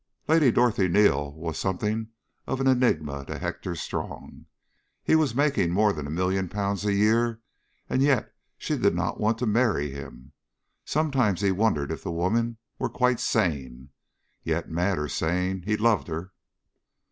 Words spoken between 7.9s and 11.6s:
yet she did not want to marry him. Sometimes he